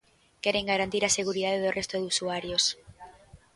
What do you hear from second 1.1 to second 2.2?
seguridade do resto de